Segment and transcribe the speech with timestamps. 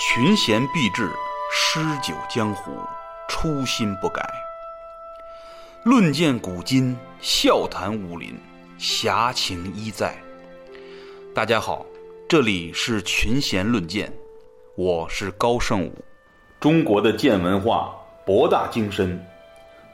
[0.00, 1.10] 群贤毕至，
[1.50, 2.70] 诗酒江湖，
[3.28, 4.22] 初心不改。
[5.82, 8.38] 论剑古今，笑谈武林，
[8.78, 10.16] 侠情依在。
[11.34, 11.84] 大家好，
[12.28, 14.12] 这里是群贤论剑，
[14.76, 15.92] 我是高胜武。
[16.60, 17.92] 中国的剑文化
[18.24, 19.20] 博大精深，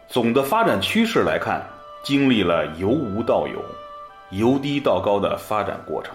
[0.06, 1.66] 总的发展趋势来看，
[2.04, 3.64] 经历了由无到有、
[4.32, 6.14] 由低到高的发展过程。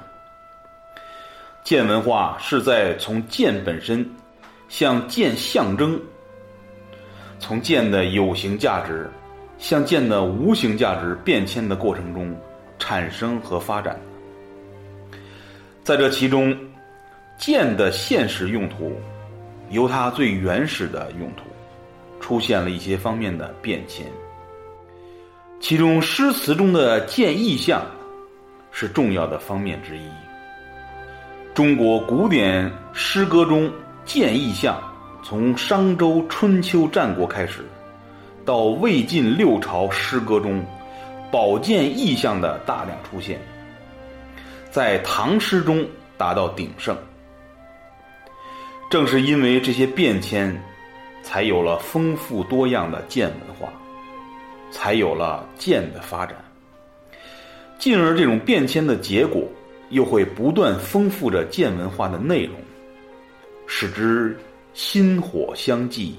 [1.64, 4.08] 剑文化是在从剑本身
[4.68, 6.00] 向剑象征，
[7.40, 9.10] 从剑的有形价值
[9.58, 12.36] 向剑的无形价值变迁的过程中
[12.80, 14.00] 产生和发展。
[15.84, 16.58] 在这其中，
[17.38, 18.96] 剑的现实用途
[19.70, 21.44] 由它最原始的用途
[22.20, 24.06] 出现了一些方面的变迁，
[25.60, 27.86] 其中诗词中的剑意象
[28.72, 30.10] 是重要的方面之一。
[31.60, 33.70] 中国古典诗歌中
[34.06, 34.82] 剑意象，
[35.22, 37.66] 从商周、春秋、战国开始，
[38.46, 40.66] 到魏晋六朝诗歌中，
[41.30, 43.38] 宝剑意象的大量出现，
[44.72, 45.86] 在唐诗中
[46.18, 46.96] 达到鼎盛。
[48.90, 50.58] 正是因为这些变迁，
[51.24, 53.68] 才有了丰富多样的剑文化，
[54.72, 56.38] 才有了剑的发展，
[57.78, 59.44] 进而这种变迁的结果。
[59.90, 62.56] 又会不断丰富着剑文化的内容，
[63.66, 64.38] 使之
[64.74, 66.16] 薪火相继，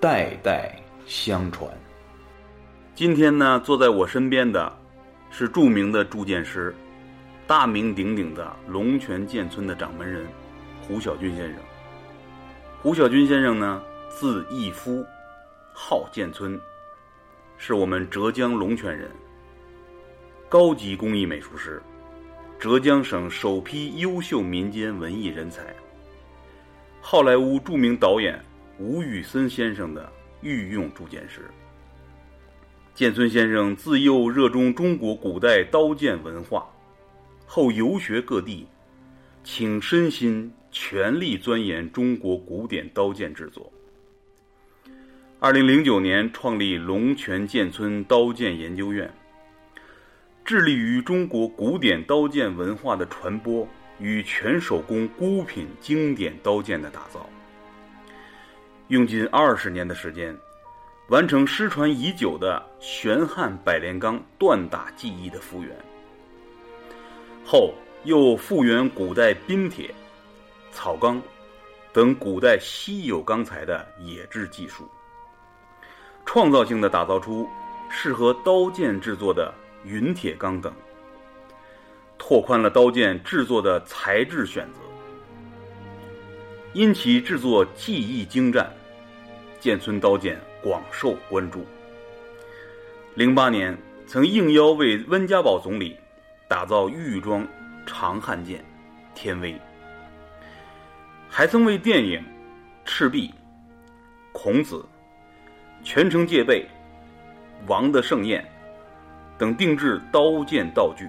[0.00, 0.74] 代代
[1.06, 1.70] 相传。
[2.94, 4.70] 今天呢，坐在我身边的，
[5.30, 6.74] 是著名的铸剑师，
[7.46, 10.26] 大名鼎鼎的龙泉剑村的掌门人
[10.82, 11.56] 胡小军先生。
[12.82, 15.02] 胡小军先生呢，字义夫，
[15.72, 16.60] 号剑村，
[17.56, 19.10] 是我们浙江龙泉人，
[20.48, 21.80] 高级工艺美术师。
[22.60, 25.74] 浙江省首批优秀民间文艺人才，
[27.00, 28.38] 好莱坞著名导演
[28.78, 30.12] 吴宇森先生的
[30.42, 31.50] 御用铸剑师。
[32.94, 36.68] 建村先生自幼热衷中国古代刀剑文化，
[37.46, 38.66] 后游学各地，
[39.42, 43.72] 请身心全力钻研中国古典刀剑制作。
[45.38, 49.10] 二零零九年创立龙泉剑村刀剑研究院。
[50.50, 53.64] 致力于中国古典刀剑文化的传播
[54.00, 57.24] 与全手工孤品经典刀剑的打造，
[58.88, 60.36] 用近二十年的时间，
[61.06, 65.70] 完成失传已久的玄汉百炼钢锻打技艺的复原，
[67.44, 67.72] 后
[68.02, 69.94] 又复原古代冰铁、
[70.72, 71.22] 草钢
[71.92, 74.82] 等古代稀有钢材的冶制技术，
[76.26, 77.48] 创造性的打造出
[77.88, 79.54] 适合刀剑制作的。
[79.84, 80.72] 云铁钢等，
[82.18, 84.80] 拓宽了刀剑制作的材质选择。
[86.72, 88.72] 因其制作技艺精湛，
[89.58, 91.66] 剑村刀剑广受关注。
[93.14, 93.76] 零八年
[94.06, 95.96] 曾应邀为温家宝总理
[96.46, 97.46] 打造玉装
[97.84, 98.64] 长汉剑
[99.16, 99.58] “天威”，
[101.28, 102.20] 还曾为电影
[102.84, 103.28] 《赤壁》
[104.32, 104.76] 《孔子》
[105.82, 106.62] 《全城戒备》
[107.68, 108.40] 《王的盛宴》。
[109.40, 111.08] 等定制刀剑道具，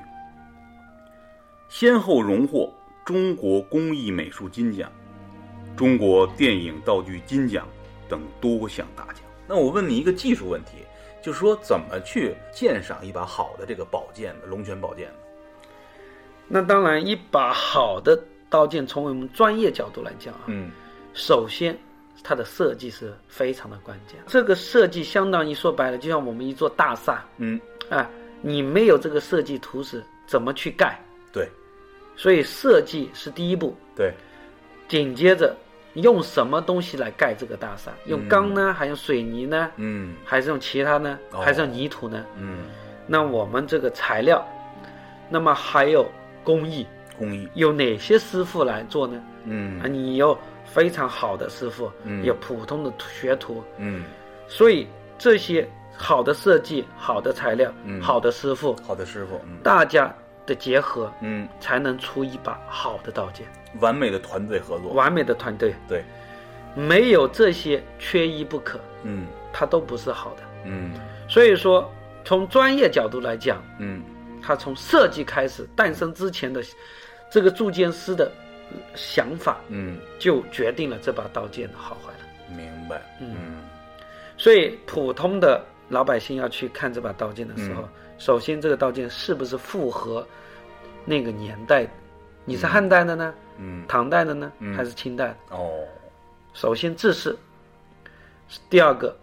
[1.67, 4.89] 先后荣获中国工艺美术金奖、
[5.75, 7.67] 中国电影道具金奖
[8.07, 9.17] 等多项大奖。
[9.49, 10.77] 那我问你一个技术问题，
[11.21, 14.45] 就是说怎么去鉴赏一把好的这个宝剑呢？
[14.47, 15.15] 龙泉宝剑呢？
[16.47, 18.17] 那当然，一把好的
[18.49, 20.71] 刀剑，从我们专业角度来讲啊，嗯，
[21.13, 21.77] 首先
[22.23, 24.17] 它的设计是非常的关键。
[24.25, 27.59] 这个设计相当于说白了，就像我们一座大厦，嗯，
[27.89, 28.09] 啊。
[28.41, 30.99] 你没有这个设计图纸，怎么去盖？
[31.31, 31.47] 对，
[32.15, 33.75] 所以设计是第一步。
[33.95, 34.13] 对，
[34.87, 35.55] 紧接着
[35.93, 37.91] 用什么东西来盖这个大厦？
[38.07, 39.71] 用钢呢，还用水泥呢？
[39.75, 41.19] 嗯，还是用其他呢？
[41.31, 42.25] 还是用泥土呢？
[42.37, 42.65] 嗯，
[43.05, 44.43] 那我们这个材料，
[45.29, 46.09] 那么还有
[46.43, 49.23] 工艺，工艺有哪些师傅来做呢？
[49.45, 54.03] 嗯，啊，你有非常好的师傅，嗯，有普通的学徒，嗯，
[54.47, 55.69] 所以这些。
[56.01, 60.11] 好的设计，好的材料，嗯，好的师傅，好的师傅，大家
[60.47, 63.45] 的结合，嗯，才能出一把好的刀剑。
[63.79, 66.03] 完美的团队合作，完美的团队，对，
[66.73, 70.91] 没有这些缺一不可，嗯，它都不是好的，嗯。
[71.29, 71.87] 所以说，
[72.25, 74.01] 从专业角度来讲，嗯，
[74.41, 76.63] 它从设计开始诞生之前的
[77.29, 78.31] 这个铸剑师的
[78.95, 82.55] 想法，嗯，就决定了这把刀剑的好坏了。
[82.57, 83.61] 明白，嗯。
[84.35, 85.63] 所以普通的。
[85.91, 90.25] 老百姓要去看这把刀剑的时候，首先这个刀剑是不是符合
[91.05, 91.85] 那个年代？
[92.45, 93.85] 你是汉代的呢，嗯。
[93.87, 94.75] 唐代的呢，嗯。
[94.75, 95.35] 还是清代的？
[95.49, 95.83] 哦，
[96.53, 97.37] 首先制式，
[98.69, 99.15] 第二个，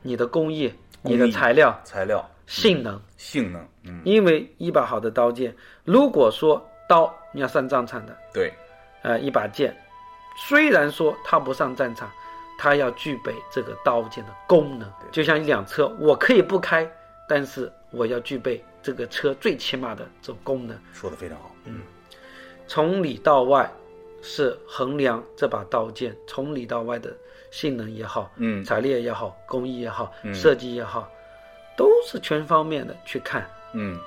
[0.00, 0.72] 你的工艺、
[1.02, 2.26] 工艺你的材料、材料。
[2.46, 2.98] 性能。
[3.18, 5.54] 性能，嗯，因为一把好的刀剑，
[5.84, 8.50] 如果说刀你要上战场的，对，
[9.02, 9.76] 呃，一把剑，
[10.48, 12.10] 虽然说它不上战场，
[12.58, 16.90] 它要具备这个刀剑的功能，就像一辆车，我可以不开，
[17.28, 20.76] 但是我要具备这个车最起码的这种功能。
[20.92, 21.80] 说的非常好，嗯。
[22.66, 23.70] 从里到外
[24.20, 27.16] 是衡量这把刀剑从里到外的
[27.50, 28.62] 性能也好，嗯。
[28.64, 31.08] 材料也好，工艺也好，设计也好，
[31.76, 33.48] 都是全方面的去看。
[33.72, 33.98] 嗯。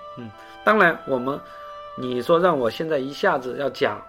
[0.64, 1.40] 当然，我们
[1.98, 4.00] 你说让我现在一下子要讲，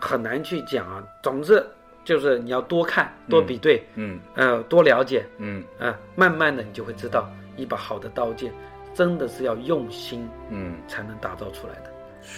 [0.00, 1.04] 很难去讲啊。
[1.22, 1.64] 总之
[2.04, 4.20] 就是你要多看、多比对，嗯。
[4.34, 5.64] 呃，多了解，嗯。
[5.78, 8.52] 呃，慢慢的你就会知道，一把好的刀剑
[8.94, 11.90] 真的是要用心嗯，才能打造出来的，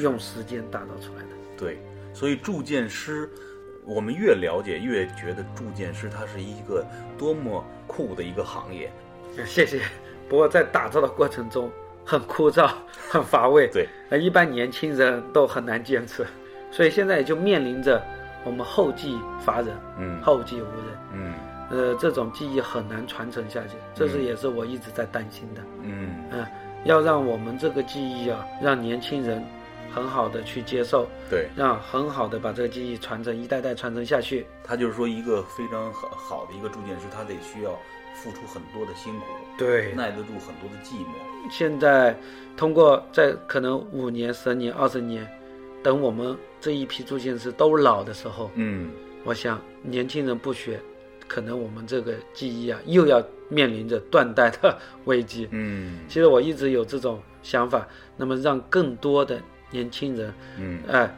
[0.03, 1.29] 用时间打造出来的。
[1.59, 1.79] 对，
[2.15, 3.29] 所以铸剑师，
[3.85, 6.85] 我们越了解越觉得铸剑师他是一个
[7.19, 8.91] 多么酷的一个行业，
[9.45, 9.81] 谢谢。
[10.29, 11.71] 不过在打造的过程中
[12.05, 12.71] 很枯燥、
[13.09, 16.27] 很乏味，对，呃，一般年轻人都很难坚持，
[16.71, 18.03] 所以现在也就面临着
[18.47, 20.23] 我们后继乏人、嗯。
[20.23, 20.99] 后继无人。
[21.13, 21.35] 嗯。
[21.69, 25.61] 呃，这种技艺很难传承下去，这是也是我一直在担心的。
[25.83, 26.25] 嗯。
[26.31, 26.47] 嗯、
[26.85, 29.45] 要让我们这个技艺啊，让年轻人
[29.93, 34.47] 很好的去接受，对，让很好的把这个技艺传承一代代传承下去。
[34.63, 37.73] 他就是说一个非常好好的一个铸剑师，他得需要
[38.15, 39.25] 付出很多的辛苦，
[39.59, 39.93] 对。
[39.95, 42.17] 耐得住很多的寂寞，现在
[42.57, 45.27] 通过在可能五年、十年、二十年，
[45.87, 48.91] 等我们这一批铸剑师都老的时候，嗯
[49.23, 50.81] 我想年轻人不学，
[51.29, 55.47] 可能我们这个技艺啊又要面临着断代的危机。
[55.53, 57.87] 嗯其实我一直有这种想法，
[58.17, 59.41] 那么让更多的
[59.71, 61.17] 年轻人，嗯哎、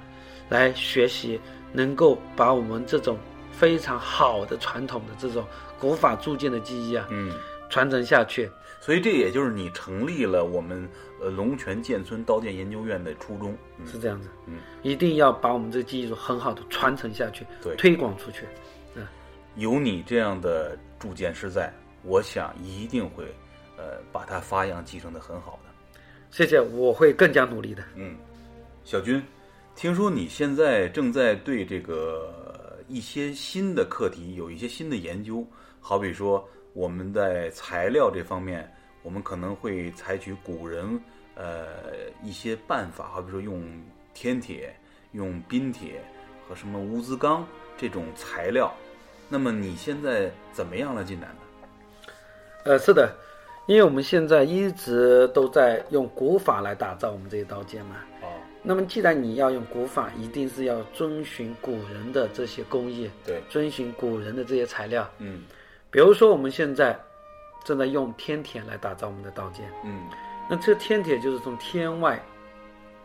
[0.51, 1.41] 来学习，
[1.73, 3.17] 能够把我们这种
[3.51, 5.47] 非常好的传统的这种
[5.81, 7.33] 古法铸剑的技艺啊，嗯。
[7.71, 8.51] 传承下去。
[8.81, 10.89] 所以这也就是你成立了我们
[11.21, 13.57] 呃龙泉剑村刀剑研究院的初衷。
[13.79, 18.47] 嗯，是这样子，嗯，一定要把我们这个技术很好的传承下去，对推广出去。
[18.95, 19.07] 嗯
[19.57, 21.73] 有你这样的铸剑师在，
[22.05, 23.25] 我想一定会
[23.77, 25.71] 呃把它发扬继承的很好的。
[26.31, 27.83] 谢谢，我会更加努力的。
[27.97, 28.17] 嗯，
[28.85, 29.21] 小军，
[29.75, 35.45] 听说你现在正在对这个呃一些新的课题有一些新的研究，
[35.81, 36.49] 好比说
[36.79, 38.73] 我们在材料这方面，
[39.03, 40.89] 我们可能会采取古人
[41.35, 41.67] 呃
[42.23, 43.65] 一些办法，好比说用
[44.15, 44.73] 天铁、
[45.11, 46.01] 用冰铁
[46.49, 47.45] 和什么乌兹钢
[47.77, 48.73] 这种材料。
[49.29, 51.41] 那么你现在怎么样了进展呢？
[52.65, 53.13] 呃，是的，
[53.67, 57.97] 因为我们现在一直都在用古法来打造我们这些刀剑嘛。
[58.23, 58.29] 哦，
[58.63, 65.11] 那么既然你要用古法，一定是要遵循古人的这些工艺，对，遵循古人的这些材料。
[65.19, 65.43] 嗯
[65.91, 66.99] 比如说我们现在
[67.65, 70.03] 正在用天铁来打造我们的刀剑，嗯
[70.51, 72.23] 那这个天铁就是从天外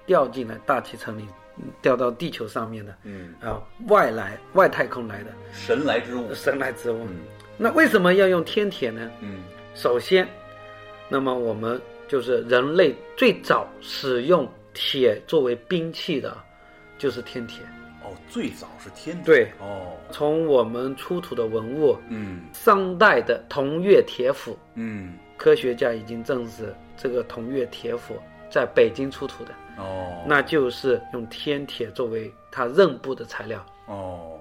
[0.06, 1.26] 掉进来大气层里，
[1.58, 6.34] 嗯掉到地球上面的嗯，啊，外来外太空来的神来之物。
[6.34, 7.04] 神来之物。
[7.06, 7.20] 嗯
[7.56, 9.12] 那为什么要用天铁呢？
[9.22, 9.44] 嗯
[9.76, 10.28] 首先，
[11.08, 16.36] 那么我们就是人类最早使用铁作为兵器的，
[16.98, 17.64] 就是天铁。
[18.26, 19.26] 哦，最早是天铁。
[19.26, 19.52] 对。
[19.60, 22.42] 哦，从我们出土的文物，嗯。
[22.54, 25.14] 商代的铜钺铁斧，嗯。
[25.36, 28.16] 科学家已经证实，这个铜钺铁斧
[28.50, 33.66] 在北京出土的，哦，那就是用天铁作为它刃部的材料。
[33.88, 34.40] 哦，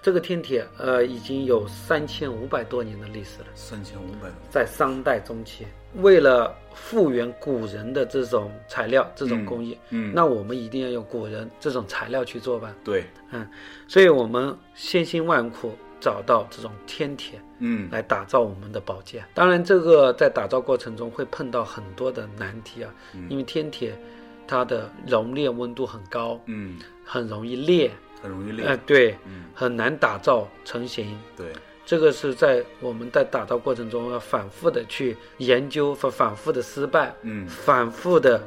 [0.00, 3.46] 这个天铁，呃，已经有三千五百多年的历史了。
[3.54, 4.32] 三千五百多。
[4.48, 12.74] 在商代中期，为了复原古人的这种材料、这种工艺，嗯，那我们一定要用古人这种材料去做吧。
[12.84, 13.46] 对，嗯，
[13.88, 19.24] 所以我们千辛万苦找到这种天铁嗯来打造我们的宝剑。
[19.34, 22.94] 当然，这个在打造过程中会碰到很多的难题啊，
[23.28, 23.98] 因为天铁
[24.46, 27.90] 它的熔炼温度很高，嗯，很容易裂，
[28.22, 28.76] 很容易呃，裂。
[28.86, 31.18] 对，嗯，很难打造成型。
[31.36, 31.52] 对，
[31.84, 37.46] 这个是在我们在打造过程中要反复的去研究和反复的失败，嗯。
[37.46, 38.40] 反复的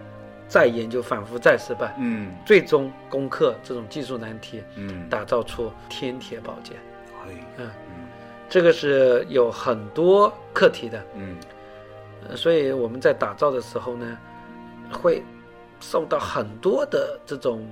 [0.48, 2.36] 再研究，反复再失败，嗯。
[2.46, 6.78] 最终攻克这种技术难题，嗯，打造出天铁宝剑。
[7.26, 8.08] 哎，嗯，嗯。
[8.50, 11.38] 这个是有很多课题的，嗯。
[12.30, 14.18] 呃所以我们在打造的时候呢，
[14.92, 15.24] 会
[15.80, 17.68] 受到很多的这种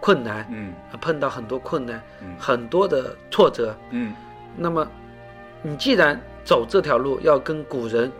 [0.00, 0.72] 困难，嗯。
[1.00, 2.34] 碰到很多困难，嗯。
[2.38, 3.74] 很多的挫折。
[3.90, 4.14] 嗯。
[4.56, 4.86] 那么，
[5.62, 8.10] 你既然走这条路，要跟古人，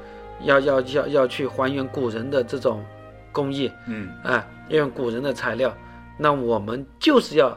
[0.43, 2.85] 要要要要去还原古人的这种
[3.33, 4.11] 工艺嗯。
[4.23, 5.75] 啊，要用古人的材料，
[6.19, 7.57] 那我们就是要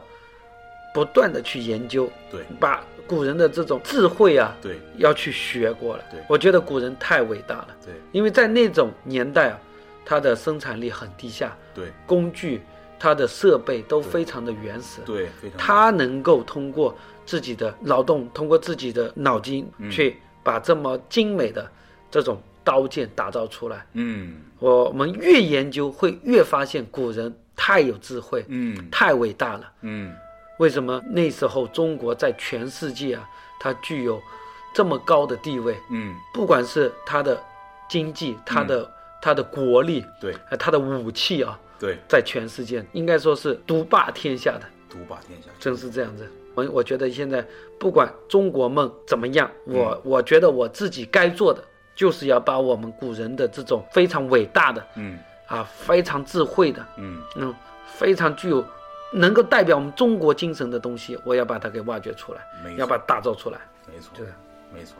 [0.94, 2.42] 不断的去研究，对。
[2.60, 4.78] 把古人的这种智慧啊，对。
[4.98, 6.04] 要去学过了。
[6.10, 6.20] 对。
[6.28, 7.94] 我觉得古人太伟大了，对。
[8.12, 9.58] 因为在那种年代啊，
[10.04, 11.86] 它的生产力很低下，对。
[12.06, 12.62] 工具、
[12.98, 19.90] 它的设备都非常的原始，对，非常他能够通过自己的劳动，通过自己的脑筋，嗯。
[19.90, 21.70] 去把这么精美的
[22.10, 23.86] 这种刀剑打造出来。
[23.92, 24.36] 嗯。
[24.58, 28.90] 我们越研究，会越发现古人太有智慧，嗯。
[28.90, 29.72] 太伟大了。
[29.82, 30.14] 嗯。
[30.58, 33.28] 为什么那时候中国在全世界啊，
[33.60, 34.20] 它具有
[34.74, 35.76] 这么高的地位？
[35.90, 37.40] 嗯，不管是它的
[37.88, 38.90] 经济、它的、
[39.22, 40.34] 它的国力，对。
[40.50, 44.62] 呃，它的武器啊，对，在全世界应该说是独霸天下的。
[44.90, 46.26] 独霸天下，真是这样子。
[46.54, 47.46] 我我觉得现在
[47.78, 51.62] 不管中国梦怎么样，嗯我我觉得我自己该做的
[51.94, 57.54] 就是要把我们古人的这种非常伟大的嗯啊，非常智慧的，嗯嗯，
[57.86, 58.64] 非常具有
[59.12, 62.40] 能够代表我们中国精神的东西，我要把它给挖掘出来
[62.76, 63.58] 要把它打造出来。
[63.86, 64.26] 没错对，
[64.74, 64.96] 没错。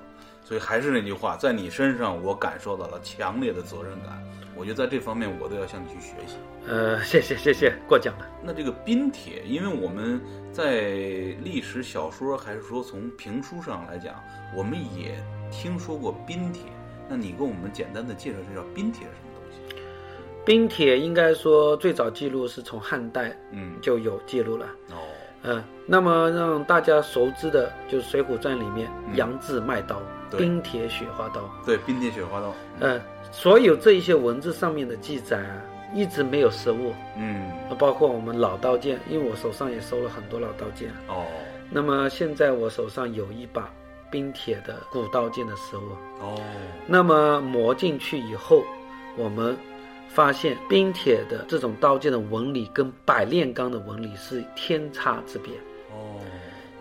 [0.49, 4.19] 所以还是那句话，在你身上我感受到了强烈的责任感。
[4.57, 6.38] 我觉得在这方面我都要向你去学习。
[6.67, 8.26] 呃，谢谢谢谢，过奖了。
[8.43, 10.19] 那这个冰铁，因为我们
[10.50, 10.81] 在
[11.45, 14.14] 历史小说还是说从评书上来讲，
[14.57, 16.62] 我们也听说过冰铁。
[17.11, 19.83] 那你给我们简单的介绍介绍冰铁是什么东西？
[20.47, 24.67] 冰铁应该说最早记录是从汉代嗯，就有记录了。
[24.93, 24.97] 哦，
[25.43, 31.41] 嗯，那么让大家熟知的就是《水浒传》里面嗯杨志卖刀，对冰铁雪花刀。
[31.65, 32.55] 对，冰铁雪花刀。
[32.81, 35.63] 嗯，所有这一些文字上面的记载啊，
[35.95, 40.91] 一直没有实物，嗯，包括我们老刀剑，因为我手上也收了很多老刀剑。
[41.09, 41.25] 哦，
[41.71, 43.71] 那么现在我手上有一把
[44.11, 46.41] 冰铁的古刀剑的实物，哦，
[46.87, 48.63] 那么磨进去以后，
[49.17, 49.57] 我们
[50.09, 55.53] 发现冰铁的这种刀剑的纹理跟百炼钢的纹理是天差之别。
[55.91, 56.21] 哦，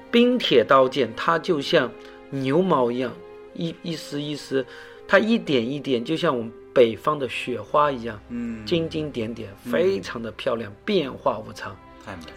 [0.09, 1.91] 冰铁刀剑它就像
[2.29, 3.11] 牛毛一样，
[3.57, 4.65] 一一丝一丝，
[5.07, 11.75] 它一点一点，就像我们北方的雪花一样，嗯，晶晶点点，非常的漂亮，变化无常。
[12.05, 12.27] 太美了。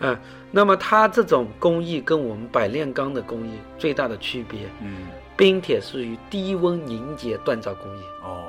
[0.00, 0.18] 嗯，
[0.52, 8.46] 那么它这种工艺跟我们百炼钢的工艺最大的区别，嗯，冰铁属于低温凝结锻造工艺，哦，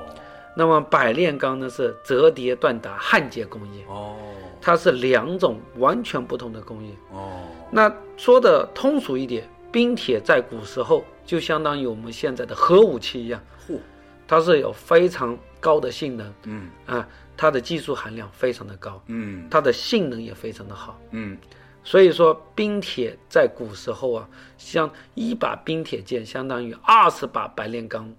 [0.56, 4.16] 那么百炼钢呢是折叠锻打焊接工艺，哦，
[4.62, 6.94] 它是两种完全不同的工艺。
[7.12, 13.78] 哦，那说的通俗一点，冰铁在古时候就相当于我们现在的核武器一样，嚯，
[14.28, 16.34] 它是有非常高的性能。
[16.44, 16.70] 嗯。
[16.86, 17.08] 啊，
[17.38, 19.48] 它的技术含量非常的高，嗯。
[19.50, 21.00] 它的性能也非常的好。
[21.12, 21.38] 嗯，
[21.84, 28.12] 所以说，冰铁在古时候啊，像一把冰铁剑相当于二十把白炼钢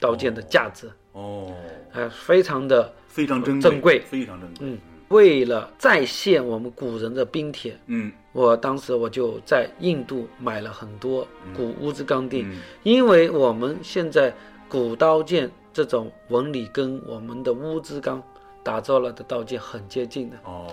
[0.00, 1.54] 刀剑的价值，哦，
[1.92, 4.00] 呃，非常的非常珍珍贵。
[4.00, 4.66] 非常珍贵。
[4.66, 4.78] 嗯。
[5.14, 14.34] 为了再现我们古人的冰铁，嗯我当时我就在印度买了很多古乌兹钢锭，嗯因为我们现在
[14.68, 18.20] 古刀剑这种纹理跟我们的乌兹钢
[18.64, 20.66] 打造了的刀剑很接近的，哦，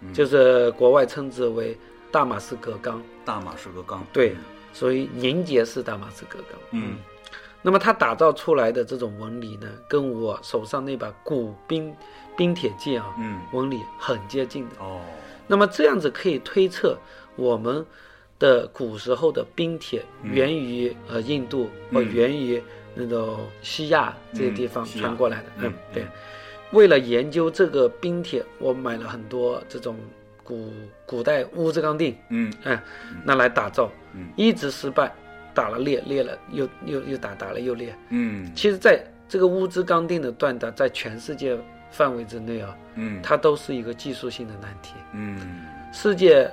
[0.00, 1.76] 嗯就是国外称之为
[2.10, 4.04] 大马士革钢，大马士革钢。
[4.12, 4.34] 对，
[4.72, 6.58] 所以凝结式大马士革钢。
[6.72, 6.96] 嗯
[7.66, 11.96] 那么它打造出来的这种纹理呢，跟我手上那把古冰
[12.36, 13.40] 冰铁剑啊，嗯。
[13.52, 14.74] 纹理很接近的。
[14.80, 15.00] 哦。
[15.46, 16.98] 那么这样子可以推测，
[17.36, 17.84] 我们
[18.38, 22.62] 的古时候的冰铁源于、呃印度或嗯源于
[22.94, 25.44] 那种西亚这些地方传过来的。
[25.62, 26.06] 嗯对。
[26.72, 29.96] 为了研究这个冰铁，我买了很多这种
[30.42, 30.70] 古
[31.06, 32.52] 古代乌兹钢锭，嗯。
[32.64, 32.82] 哎，
[33.24, 34.28] 那来打造，嗯。
[34.36, 35.10] 一直失败，
[35.54, 37.96] 打了裂，裂了又又又打，打了又裂。
[38.10, 41.56] 嗯其实，在这个乌兹钢锭的锻打，在全世界
[41.90, 44.94] 范围之内啊，嗯它都是一个技术性的难题。
[45.12, 46.50] 嗯世界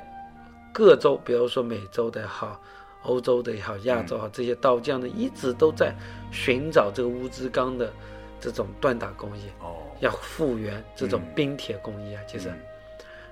[0.72, 2.62] 各州，比如说美洲的也好，
[3.03, 5.93] 欧洲的也好，亚洲也好，这些刀匠呢，一直都在
[6.31, 7.91] 寻找这个乌兹钢的
[8.39, 12.22] 这种锻打工艺，哦要复原这种冰铁工艺啊。
[12.27, 12.51] 其实，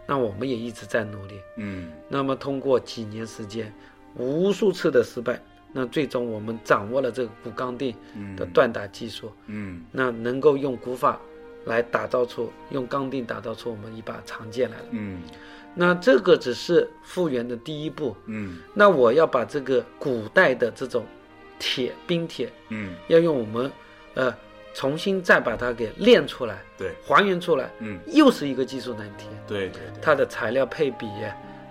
[0.05, 1.39] 那我们也一直在努力。
[1.55, 3.71] 嗯那么通过几年时间，
[4.15, 5.39] 无数次的失败，
[5.71, 8.35] 那最终我们掌握了这个古钢锭嗯。
[8.35, 9.83] 的锻打技术，嗯。
[9.91, 11.19] 那能够用古法
[11.65, 14.85] 来打造出，用钢锭打造出我们一把长剑来了。
[14.91, 15.21] 嗯。
[15.75, 18.57] 那这个只是复原的第一步，嗯。
[18.73, 21.05] 那我要把这个古代的这种
[21.59, 22.95] 铁冰铁，嗯。
[23.07, 23.71] 要用我们
[24.15, 24.33] 呃
[24.73, 27.99] 重新再把它给炼出来，对，还原出来，嗯。
[28.07, 29.27] 又是一个技术难题。
[29.47, 31.07] 对对对，它的材料配比，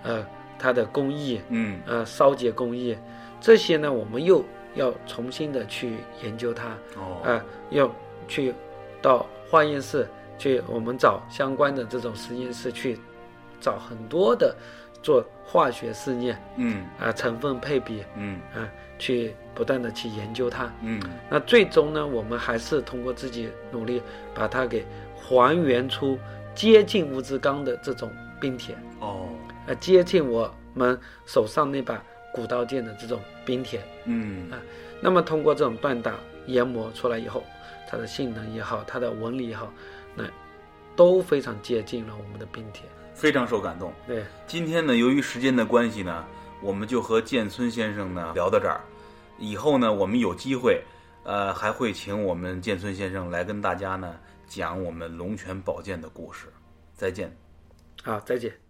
[0.04, 0.24] 呃，
[0.58, 1.80] 它的工艺，嗯。
[1.86, 2.96] 呃，烧结工艺，
[3.40, 7.22] 这些呢，我们又要重新的去研究它，哦。
[7.24, 7.90] 啊、要
[8.26, 8.54] 去
[9.00, 12.98] 到化验室去，我们找相关的这种实验室去
[13.60, 14.54] 找很多的
[15.02, 16.84] 做化学试验嗯。
[17.00, 18.40] 啊、成分配比嗯。
[18.54, 20.72] 啊、去不断的去研究它。
[20.82, 21.00] 嗯。
[21.30, 24.02] 那最终呢，我们还是通过自己努力，
[24.34, 24.84] 把它给
[25.16, 26.18] 还原出
[26.54, 28.10] 接近乌兹钢的这种
[28.40, 28.78] 冰铁，哦
[29.68, 33.82] 呃，接近我们手上那把古刀剑的这种冰铁。
[34.06, 34.58] 嗯啊
[35.00, 36.14] 那么通过这种锻打
[36.46, 37.44] 研磨出来以后，
[37.86, 39.70] 它的性能也好，它的纹理也好，
[40.16, 40.24] 那
[40.96, 42.84] 都非常接近了我们的冰铁。
[43.14, 43.92] 非常受感动。
[44.06, 46.24] 对，今天呢，由于时间的关系呢，
[46.62, 48.80] 我们就和建村先生呢聊到这儿。
[49.38, 50.82] 以后呢，我们有机会，
[51.24, 54.16] 呃，还会请我们建村先生来跟大家呢
[54.48, 56.46] 讲我们龙泉宝剑的故事。
[56.94, 57.30] 再见。
[58.02, 58.67] 好，再见。